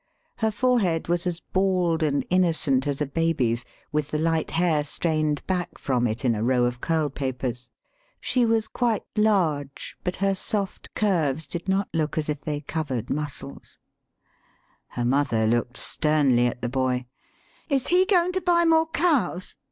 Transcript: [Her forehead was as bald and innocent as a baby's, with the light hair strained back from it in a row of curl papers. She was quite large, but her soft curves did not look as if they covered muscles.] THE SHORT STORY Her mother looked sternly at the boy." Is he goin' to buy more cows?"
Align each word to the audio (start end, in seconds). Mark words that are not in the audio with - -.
[Her 0.37 0.49
forehead 0.49 1.07
was 1.09 1.27
as 1.27 1.41
bald 1.41 2.01
and 2.01 2.25
innocent 2.31 2.87
as 2.87 3.01
a 3.01 3.05
baby's, 3.05 3.65
with 3.91 4.09
the 4.09 4.17
light 4.17 4.49
hair 4.49 4.83
strained 4.83 5.45
back 5.45 5.77
from 5.77 6.07
it 6.07 6.25
in 6.25 6.33
a 6.33 6.41
row 6.43 6.65
of 6.65 6.81
curl 6.81 7.11
papers. 7.11 7.69
She 8.19 8.43
was 8.43 8.67
quite 8.67 9.03
large, 9.15 9.95
but 10.03 10.15
her 10.15 10.33
soft 10.33 10.91
curves 10.95 11.45
did 11.45 11.69
not 11.69 11.87
look 11.93 12.17
as 12.17 12.29
if 12.29 12.41
they 12.41 12.61
covered 12.61 13.11
muscles.] 13.11 13.77
THE 13.77 13.77
SHORT 13.77 14.89
STORY 14.89 14.95
Her 14.95 15.05
mother 15.05 15.45
looked 15.45 15.77
sternly 15.77 16.47
at 16.47 16.63
the 16.63 16.69
boy." 16.69 17.05
Is 17.69 17.85
he 17.89 18.07
goin' 18.07 18.31
to 18.31 18.41
buy 18.41 18.65
more 18.65 18.89
cows?" 18.89 19.55